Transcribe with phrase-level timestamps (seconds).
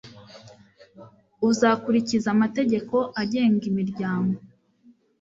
[1.49, 4.37] uzakurikiza amategeko agenga imiryango